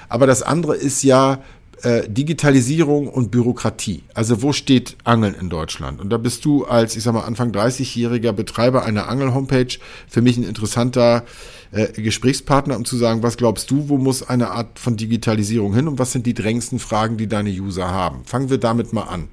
Aber 0.10 0.27
das 0.27 0.41
andere 0.41 0.75
ist 0.75 1.03
ja 1.03 1.44
äh, 1.84 2.08
Digitalisierung 2.10 3.08
und 3.08 3.32
Bürokratie. 3.32 4.04
Also 4.14 4.42
wo 4.42 4.54
steht 4.54 4.96
Angeln 5.04 5.36
in 5.40 5.50
Deutschland? 5.50 6.02
Und 6.02 6.10
da 6.10 6.18
bist 6.18 6.44
du 6.46 6.66
als, 6.66 6.96
ich 6.96 7.04
sag 7.04 7.14
mal, 7.14 7.22
Anfang 7.22 7.52
30-jähriger 7.52 8.32
Betreiber 8.32 8.84
einer 8.84 9.10
Angel-Homepage 9.10 9.78
für 10.08 10.22
mich 10.22 10.38
ein 10.38 10.44
interessanter 10.44 11.24
äh, 11.72 11.88
Gesprächspartner, 12.02 12.76
um 12.76 12.86
zu 12.86 12.98
sagen, 12.98 13.24
was 13.24 13.38
glaubst 13.38 13.70
du, 13.72 13.90
wo 13.90 13.98
muss 13.98 14.28
eine 14.28 14.52
Art 14.52 14.80
von 14.80 14.98
Digitalisierung 14.98 15.74
hin 15.74 15.88
und 15.88 16.00
was 16.00 16.12
sind 16.12 16.26
die 16.26 16.34
drängendsten 16.34 16.80
Fragen, 16.80 17.18
die 17.18 17.28
deine 17.28 17.50
User 17.50 17.90
haben? 17.90 18.24
Fangen 18.26 18.50
wir 18.50 18.58
damit 18.58 18.94
mal 18.94 19.04
an. 19.04 19.28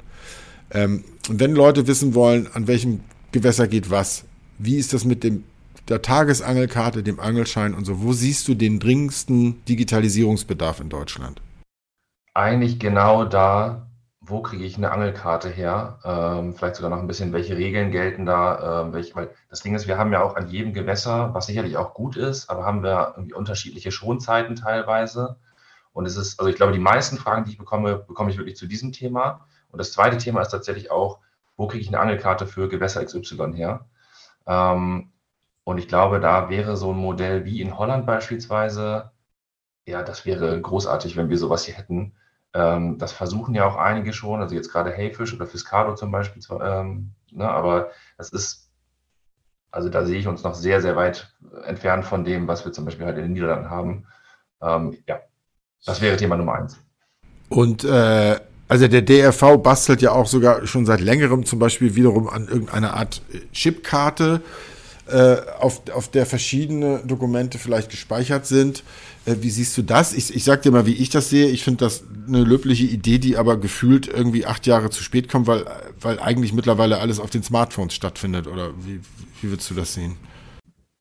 Ähm, 0.71 1.05
wenn 1.29 1.53
Leute 1.53 1.87
wissen 1.87 2.15
wollen, 2.15 2.49
an 2.53 2.67
welchem 2.67 3.01
Gewässer 3.33 3.69
geht 3.69 3.91
was, 3.91 4.25
wie 4.59 4.77
ist 4.77 4.93
das 4.93 5.05
mit 5.05 5.25
dem 5.25 5.45
der 5.89 6.01
Tagesangelkarte, 6.01 7.03
dem 7.03 7.21
Angelschein 7.21 7.75
und 7.75 7.85
so, 7.85 8.03
wo 8.03 8.13
siehst 8.13 8.49
du 8.49 8.55
den 8.55 8.79
dringendsten 8.79 9.63
Digitalisierungsbedarf 9.67 10.81
in 10.81 10.89
Deutschland? 10.89 11.43
Eigentlich 12.35 12.79
genau 12.81 13.25
da, 13.25 13.89
wo 14.21 14.43
kriege 14.43 14.65
ich 14.65 14.77
eine 14.77 14.91
Angelkarte 14.91 15.49
her? 15.49 15.99
Ähm, 16.05 16.55
vielleicht 16.55 16.77
sogar 16.77 16.91
noch 16.91 16.99
ein 16.99 17.07
bisschen, 17.07 17.33
welche 17.33 17.57
Regeln 17.57 17.91
gelten 17.93 18.27
da? 18.27 18.83
Ähm, 18.83 18.93
welche, 18.93 19.15
weil 19.15 19.31
das 19.51 19.61
Ding 19.63 19.75
ist, 19.75 19.87
wir 19.87 19.99
haben 19.99 20.13
ja 20.13 20.23
auch 20.23 20.35
an 20.37 20.49
jedem 20.49 20.73
Gewässer, 20.73 21.33
was 21.35 21.47
sicherlich 21.47 21.77
auch 21.77 21.95
gut 21.95 22.17
ist, 22.17 22.51
aber 22.51 22.65
haben 22.65 22.83
wir 22.83 23.15
irgendwie 23.17 23.35
unterschiedliche 23.35 23.93
Schonzeiten 23.93 24.57
teilweise. 24.57 25.37
Und 25.93 26.07
es 26.07 26.17
ist, 26.17 26.41
also 26.41 26.51
ich 26.51 26.57
glaube, 26.57 26.73
die 26.73 26.81
meisten 26.81 27.19
Fragen, 27.19 27.45
die 27.45 27.53
ich 27.53 27.59
bekomme, 27.59 27.99
bekomme 27.99 28.31
ich 28.31 28.39
wirklich 28.39 28.57
zu 28.57 28.67
diesem 28.67 28.93
Thema. 28.93 29.47
Und 29.71 29.79
das 29.79 29.93
zweite 29.93 30.19
Thema 30.19 30.41
ist 30.43 30.49
tatsächlich 30.49 30.91
auch, 30.91 31.21
wo 31.57 31.69
kriege 31.69 31.83
ich 31.83 31.89
eine 31.89 32.01
Angelkarte 32.01 32.47
für 32.47 32.69
Gewässer 32.69 33.05
XY 33.05 33.53
her? 33.55 33.87
Ähm, 34.47 35.13
und 35.65 35.79
ich 35.79 35.89
glaube, 35.89 36.21
da 36.21 36.51
wäre 36.51 36.77
so 36.77 36.93
ein 36.93 36.99
Modell 36.99 37.45
wie 37.45 37.61
in 37.61 37.79
Holland 37.79 38.07
beispielsweise, 38.07 39.13
ja, 39.87 40.03
das 40.03 40.27
wäre 40.27 40.61
großartig, 40.61 41.17
wenn 41.17 41.31
wir 41.31 41.39
sowas 41.39 41.65
hier 41.65 41.75
hätten. 41.77 42.15
Ähm, 42.55 42.99
das 42.99 43.13
versuchen 43.13 43.55
ja 43.55 43.67
auch 43.67 43.77
einige 43.77 44.13
schon, 44.13 44.41
also 44.41 44.55
jetzt 44.55 44.71
gerade 44.71 44.93
Heyfish 44.93 45.35
oder 45.35 45.47
Fiscado 45.47 45.95
zum 45.95 46.13
Beispiel, 46.13 46.41
ähm, 46.63 47.11
ne, 47.33 47.49
aber 47.49 47.91
das 48.17 48.31
ist, 48.31 48.71
also 49.73 49.89
da 49.89 50.07
sehe 50.07 50.19
ich 50.19 50.29
uns 50.29 50.45
noch 50.45 50.55
sehr, 50.55 50.81
sehr 50.81 50.95
weit 50.95 51.35
entfernt 51.65 52.05
von 52.05 52.25
dem, 52.25 52.47
was 52.47 52.65
wir 52.65 52.73
zum 52.73 52.85
Beispiel 52.85 53.07
halt 53.07 53.17
in 53.19 53.25
den 53.25 53.33
Niederlanden 53.33 53.71
haben. 53.71 54.07
Ähm, 54.63 54.97
ja, 55.09 55.19
das 55.85 56.01
wäre 56.01 56.17
Thema 56.17 56.37
Nummer 56.37 56.55
eins. 56.55 56.79
Und 57.49 57.83
äh, 57.83 58.39
also 58.69 58.89
der 58.89 59.03
DRV 59.03 59.59
bastelt 59.63 60.01
ja 60.01 60.13
auch 60.13 60.27
sogar 60.27 60.67
schon 60.67 60.87
seit 60.87 61.01
längerem 61.01 61.45
zum 61.45 61.59
Beispiel 61.59 61.97
wiederum 61.97 62.29
an 62.29 62.47
irgendeiner 62.47 62.95
Art 62.95 63.21
Chipkarte, 63.53 64.43
äh, 64.43 64.74
auf, 65.61 65.83
auf 65.93 66.09
der 66.09 66.27
verschiedene 66.27 67.01
Dokumente 67.05 67.59
vielleicht 67.59 67.91
gespeichert 67.91 68.47
sind. 68.47 68.83
Äh, 69.27 69.37
wie 69.41 69.51
siehst 69.51 69.77
du 69.77 69.83
das? 69.83 70.13
Ich, 70.13 70.35
ich 70.35 70.45
sag 70.45 70.63
dir 70.63 70.73
mal, 70.73 70.87
wie 70.87 70.95
ich 70.95 71.11
das 71.11 71.31
sehe. 71.31 71.49
Ich 71.49 71.65
finde 71.65 71.85
das 71.85 72.05
eine 72.27 72.43
löbliche 72.43 72.85
Idee, 72.85 73.19
die 73.19 73.37
aber 73.37 73.59
gefühlt 73.59 74.07
irgendwie 74.09 74.47
acht 74.47 74.67
Jahre 74.67 74.91
zu 74.91 75.03
spät 75.03 75.29
kommt, 75.29 75.47
weil, 75.47 75.65
weil 76.01 76.19
eigentlich 76.21 76.53
mittlerweile 76.53 77.01
alles 77.01 77.21
auf 77.21 77.31
den 77.31 77.43
Smartphones 77.43 77.95
stattfindet. 77.95 78.47
Oder 78.47 78.71
wie, 78.79 79.01
wie 79.41 79.51
würdest 79.51 79.71
du 79.71 79.75
das 79.75 79.95
sehen? 79.95 80.17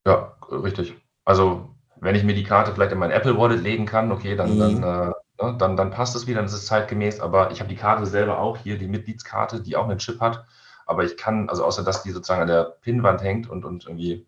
Ja, 0.05 0.35
richtig. 0.51 0.95
Also 1.25 1.69
wenn 2.01 2.15
ich 2.15 2.23
mir 2.23 2.35
die 2.35 2.43
Karte 2.43 2.73
vielleicht 2.73 2.91
in 2.91 2.99
mein 2.99 3.11
Apple 3.11 3.37
Wallet 3.37 3.61
legen 3.61 3.85
kann, 3.85 4.11
okay, 4.11 4.35
dann, 4.35 4.55
mhm. 4.55 4.59
dann, 4.59 4.83
äh, 4.83 5.13
ne, 5.41 5.55
dann, 5.57 5.77
dann 5.77 5.91
passt 5.91 6.15
es 6.15 6.27
wieder, 6.27 6.37
dann 6.37 6.45
ist 6.45 6.53
es 6.53 6.65
zeitgemäß. 6.65 7.21
Aber 7.21 7.51
ich 7.51 7.59
habe 7.59 7.69
die 7.69 7.77
Karte 7.77 8.05
selber 8.05 8.39
auch 8.39 8.57
hier, 8.57 8.77
die 8.77 8.87
Mitgliedskarte, 8.87 9.61
die 9.61 9.77
auch 9.77 9.87
einen 9.87 9.99
Chip 9.99 10.19
hat. 10.19 10.45
Aber 10.85 11.03
ich 11.03 11.17
kann, 11.17 11.49
also 11.49 11.63
außer 11.63 11.83
dass 11.83 12.03
die 12.03 12.11
sozusagen 12.11 12.41
an 12.41 12.47
der 12.47 12.63
Pinnwand 12.81 13.21
hängt 13.21 13.49
und, 13.49 13.65
und 13.65 13.85
irgendwie 13.85 14.25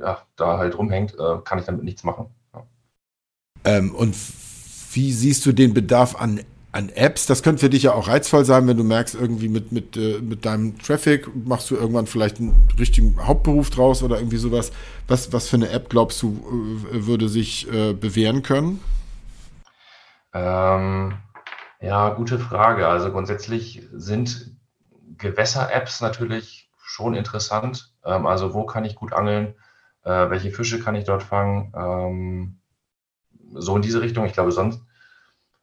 ja, 0.00 0.22
da 0.36 0.58
halt 0.58 0.76
rumhängt, 0.76 1.14
äh, 1.18 1.38
kann 1.44 1.58
ich 1.58 1.64
damit 1.64 1.84
nichts 1.84 2.04
machen. 2.04 2.26
Ja. 2.54 2.62
Ähm, 3.64 3.94
und 3.94 4.14
wie 4.92 5.12
siehst 5.12 5.44
du 5.46 5.52
den 5.52 5.74
Bedarf 5.74 6.16
an, 6.16 6.40
an 6.72 6.88
Apps? 6.90 7.26
Das 7.26 7.42
könnte 7.42 7.60
für 7.60 7.70
dich 7.70 7.84
ja 7.84 7.92
auch 7.92 8.08
reizvoll 8.08 8.44
sein, 8.44 8.66
wenn 8.66 8.76
du 8.76 8.84
merkst, 8.84 9.14
irgendwie 9.14 9.48
mit, 9.48 9.72
mit, 9.72 9.96
äh, 9.96 10.20
mit 10.20 10.44
deinem 10.44 10.78
Traffic 10.78 11.28
machst 11.46 11.70
du 11.70 11.76
irgendwann 11.76 12.06
vielleicht 12.06 12.38
einen 12.38 12.68
richtigen 12.78 13.16
Hauptberuf 13.24 13.70
draus 13.70 14.02
oder 14.02 14.16
irgendwie 14.18 14.38
sowas. 14.38 14.72
Was, 15.08 15.32
was 15.32 15.48
für 15.48 15.56
eine 15.56 15.70
App 15.70 15.88
glaubst 15.90 16.22
du, 16.22 16.86
äh, 16.92 17.06
würde 17.06 17.28
sich 17.28 17.70
äh, 17.72 17.92
bewähren 17.92 18.42
können? 18.42 18.80
Ähm, 20.34 21.14
ja, 21.80 22.10
gute 22.10 22.38
Frage. 22.38 22.86
Also 22.86 23.10
grundsätzlich 23.10 23.86
sind 23.92 24.52
Gewässer-Apps 25.18 26.00
natürlich 26.00 26.70
schon 26.82 27.14
interessant. 27.14 27.92
Ähm, 28.04 28.26
also 28.26 28.54
wo 28.54 28.66
kann 28.66 28.84
ich 28.84 28.94
gut 28.94 29.12
angeln? 29.12 29.54
Äh, 30.04 30.30
welche 30.30 30.50
Fische 30.50 30.80
kann 30.80 30.94
ich 30.94 31.04
dort 31.04 31.22
fangen? 31.22 31.72
Ähm, 31.76 32.58
so 33.54 33.76
in 33.76 33.82
diese 33.82 34.00
Richtung. 34.00 34.24
Ich 34.26 34.32
glaube, 34.32 34.52
sonst, 34.52 34.82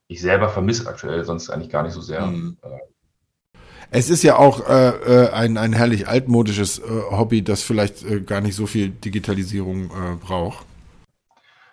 ich 0.08 0.22
selber 0.22 0.50
vermisse 0.50 0.88
aktuell 0.88 1.24
sonst 1.26 1.50
eigentlich 1.50 1.70
gar 1.70 1.84
nicht 1.84 1.94
so 1.94 2.02
sehr. 2.02 2.26
Mhm. 2.26 2.58
Es 3.92 4.10
ist 4.10 4.22
ja 4.22 4.38
auch 4.38 4.68
äh, 4.70 4.90
äh, 4.90 5.30
ein, 5.32 5.58
ein 5.58 5.74
herrlich 5.74 6.08
altmodisches 6.08 6.78
äh, 6.80 6.84
Hobby, 7.12 7.44
das 7.44 7.64
vielleicht 7.64 8.04
äh, 8.04 8.22
gar 8.22 8.40
nicht 8.40 8.56
so 8.56 8.68
viel 8.68 8.90
Digitalisierung 8.90 9.86
äh, 9.86 10.16
braucht. 10.16 10.66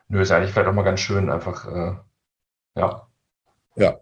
Nö, 0.08 0.22
ist 0.22 0.30
eigentlich 0.30 0.52
vielleicht 0.52 0.68
auch 0.68 0.72
mal 0.72 0.82
ganz 0.82 1.00
schön, 1.00 1.30
einfach, 1.30 1.66
äh, 1.66 1.96
ja. 2.76 3.06
Ja. 3.74 4.00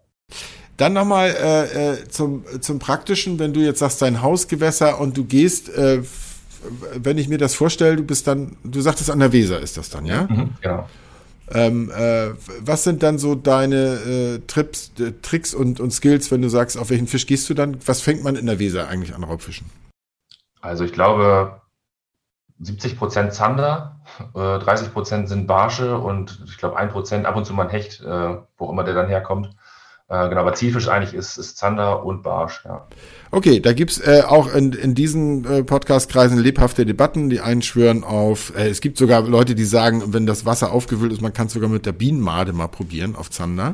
Dann 0.77 0.93
nochmal 0.93 1.29
äh, 1.29 1.93
äh, 1.93 2.07
zum, 2.09 2.43
zum 2.61 2.79
Praktischen, 2.79 3.39
wenn 3.39 3.53
du 3.53 3.61
jetzt 3.61 3.79
sagst, 3.79 4.01
dein 4.01 4.21
Hausgewässer 4.21 4.99
und 4.99 5.15
du 5.15 5.23
gehst, 5.23 5.69
äh, 5.69 6.03
wenn 6.95 7.17
ich 7.17 7.29
mir 7.29 7.37
das 7.37 7.55
vorstelle, 7.55 7.95
du 7.95 8.03
bist 8.03 8.27
dann, 8.27 8.57
du 8.63 8.81
sagtest 8.81 9.09
an 9.09 9.19
der 9.19 9.31
Weser 9.31 9.59
ist 9.59 9.77
das 9.77 9.89
dann, 9.89 10.05
ja? 10.05 10.23
Mhm, 10.23 10.55
genau. 10.61 10.87
Ähm, 11.51 11.91
äh, 11.91 12.31
was 12.59 12.83
sind 12.83 13.03
dann 13.03 13.19
so 13.19 13.35
deine 13.35 13.75
äh, 13.75 14.39
Trips, 14.47 14.91
äh, 14.99 15.11
Tricks 15.21 15.53
und, 15.53 15.79
und 15.79 15.91
Skills, 15.91 16.31
wenn 16.31 16.41
du 16.41 16.49
sagst, 16.49 16.77
auf 16.77 16.89
welchen 16.89 17.07
Fisch 17.07 17.27
gehst 17.27 17.49
du 17.49 17.53
dann? 17.53 17.77
Was 17.85 18.01
fängt 18.01 18.23
man 18.23 18.35
in 18.35 18.47
der 18.47 18.57
Weser 18.57 18.87
eigentlich 18.87 19.15
an 19.15 19.23
Raubfischen? 19.23 19.69
Also 20.61 20.83
ich 20.83 20.91
glaube, 20.91 21.61
70 22.59 22.97
Prozent 22.97 23.33
Zander, 23.33 24.01
30 24.33 24.91
Prozent 24.91 25.29
sind 25.29 25.45
Barsche 25.45 25.99
und 25.99 26.41
ich 26.47 26.57
glaube 26.57 26.77
ein 26.77 26.89
Prozent 26.89 27.27
ab 27.27 27.35
und 27.35 27.45
zu 27.45 27.53
mal 27.53 27.63
ein 27.63 27.69
Hecht, 27.69 28.03
wo 28.03 28.69
immer 28.71 28.83
der 28.83 28.95
dann 28.95 29.07
herkommt. 29.07 29.55
Äh, 30.07 30.29
genau, 30.29 30.41
aber 30.41 30.53
Zielfisch 30.53 30.87
eigentlich 30.87 31.15
ist, 31.15 31.37
ist 31.37 31.57
Zander 31.57 32.05
und 32.05 32.21
Barsch, 32.21 32.61
ja. 32.63 32.85
Okay, 33.31 33.59
da 33.59 33.73
gibt's 33.73 33.97
äh, 33.99 34.21
auch 34.25 34.53
in, 34.53 34.71
in 34.73 34.93
diesen 34.93 35.45
äh, 35.45 35.63
Podcast-Kreisen 35.63 36.37
lebhafte 36.37 36.85
Debatten, 36.85 37.29
die 37.31 37.39
einschwören 37.39 38.03
auf, 38.03 38.55
äh, 38.55 38.69
es 38.69 38.81
gibt 38.81 38.97
sogar 38.97 39.23
Leute, 39.23 39.55
die 39.55 39.65
sagen, 39.65 40.13
wenn 40.13 40.27
das 40.27 40.45
Wasser 40.45 40.71
aufgewühlt 40.71 41.11
ist, 41.11 41.21
man 41.21 41.33
kann 41.33 41.47
es 41.47 41.53
sogar 41.53 41.69
mit 41.69 41.87
der 41.87 41.91
Bienenmade 41.91 42.53
mal 42.53 42.67
probieren 42.67 43.15
auf 43.15 43.31
Zander. 43.31 43.73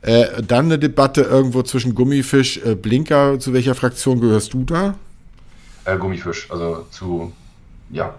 Äh, 0.00 0.42
dann 0.42 0.66
eine 0.66 0.78
Debatte 0.78 1.22
irgendwo 1.22 1.62
zwischen 1.62 1.94
Gummifisch, 1.94 2.58
äh, 2.64 2.74
Blinker. 2.74 3.38
Zu 3.38 3.52
welcher 3.52 3.74
Fraktion 3.74 4.20
gehörst 4.20 4.54
du 4.54 4.64
da? 4.64 4.94
Äh, 5.84 5.98
Gummifisch, 5.98 6.50
also 6.50 6.86
zu, 6.90 7.32
ja, 7.90 8.14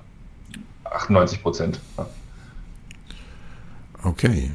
98 0.83 1.41
Prozent. 1.41 1.79
Ja. 1.97 2.07
Okay. 4.03 4.51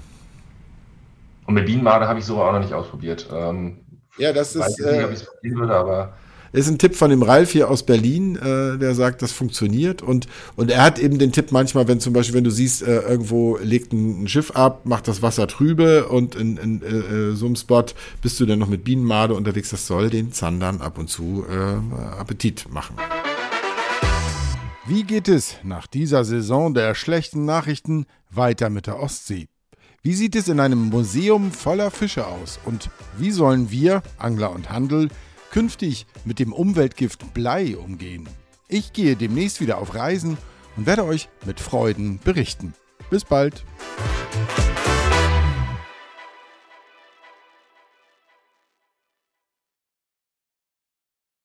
Und 1.50 1.54
mit 1.54 1.66
Bienenmade 1.66 2.06
habe 2.06 2.20
ich 2.20 2.24
so 2.24 2.40
auch 2.40 2.52
noch 2.52 2.60
nicht 2.60 2.72
ausprobiert. 2.72 3.28
Ähm, 3.34 3.78
ja, 4.18 4.32
das 4.32 4.54
ist. 4.54 4.78
Nicht, 4.78 4.86
äh, 4.86 5.56
würde, 5.56 5.74
aber 5.74 6.12
ist 6.52 6.68
ein 6.68 6.78
Tipp 6.78 6.94
von 6.94 7.10
dem 7.10 7.24
Ralf 7.24 7.50
hier 7.50 7.68
aus 7.68 7.84
Berlin, 7.84 8.36
äh, 8.36 8.78
der 8.78 8.94
sagt, 8.94 9.20
das 9.20 9.32
funktioniert. 9.32 10.00
Und, 10.00 10.28
und 10.54 10.70
er 10.70 10.84
hat 10.84 11.00
eben 11.00 11.18
den 11.18 11.32
Tipp 11.32 11.50
manchmal, 11.50 11.88
wenn 11.88 11.98
zum 11.98 12.12
Beispiel, 12.12 12.36
wenn 12.36 12.44
du 12.44 12.52
siehst, 12.52 12.82
äh, 12.82 13.00
irgendwo 13.00 13.56
legt 13.56 13.92
ein, 13.92 14.22
ein, 14.22 14.28
Schiff 14.28 14.52
ab, 14.52 14.82
macht 14.84 15.08
das 15.08 15.22
Wasser 15.22 15.48
trübe 15.48 16.06
und 16.06 16.36
in, 16.36 16.56
in 16.56 16.82
äh, 16.82 17.34
so 17.34 17.46
einem 17.46 17.56
Spot 17.56 17.86
bist 18.22 18.38
du 18.38 18.46
dann 18.46 18.60
noch 18.60 18.68
mit 18.68 18.84
Bienenmade 18.84 19.34
unterwegs. 19.34 19.70
Das 19.70 19.88
soll 19.88 20.08
den 20.08 20.30
Zandern 20.32 20.80
ab 20.80 20.98
und 20.98 21.08
zu 21.08 21.44
äh, 21.50 22.20
Appetit 22.20 22.66
machen. 22.70 22.94
Wie 24.86 25.02
geht 25.02 25.26
es 25.26 25.56
nach 25.64 25.88
dieser 25.88 26.22
Saison 26.22 26.74
der 26.74 26.94
schlechten 26.94 27.44
Nachrichten 27.44 28.06
weiter 28.30 28.70
mit 28.70 28.86
der 28.86 29.00
Ostsee? 29.00 29.48
Wie 30.02 30.14
sieht 30.14 30.34
es 30.34 30.48
in 30.48 30.60
einem 30.60 30.88
Museum 30.88 31.52
voller 31.52 31.90
Fische 31.90 32.26
aus? 32.26 32.58
Und 32.64 32.88
wie 33.18 33.30
sollen 33.30 33.70
wir, 33.70 34.02
Angler 34.16 34.50
und 34.50 34.70
Handel, 34.70 35.10
künftig 35.50 36.06
mit 36.24 36.38
dem 36.38 36.54
Umweltgift 36.54 37.34
Blei 37.34 37.76
umgehen? 37.76 38.26
Ich 38.66 38.94
gehe 38.94 39.14
demnächst 39.14 39.60
wieder 39.60 39.76
auf 39.76 39.94
Reisen 39.94 40.38
und 40.78 40.86
werde 40.86 41.04
euch 41.04 41.28
mit 41.44 41.60
Freuden 41.60 42.18
berichten. 42.24 42.72
Bis 43.10 43.26
bald! 43.26 43.62